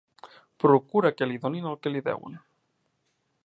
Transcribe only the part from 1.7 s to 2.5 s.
el que li deuen.